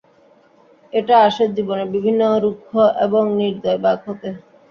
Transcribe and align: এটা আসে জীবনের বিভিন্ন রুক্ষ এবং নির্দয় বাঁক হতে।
এটা 0.93 1.15
আসে 1.27 1.43
জীবনের 1.55 1.87
বিভিন্ন 1.95 2.21
রুক্ষ 2.43 2.69
এবং 3.05 3.23
নির্দয় 3.39 3.79
বাঁক 3.83 3.99
হতে। 4.07 4.29